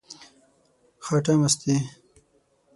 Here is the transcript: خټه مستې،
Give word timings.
خټه 1.05 1.33
مستې، 1.41 1.75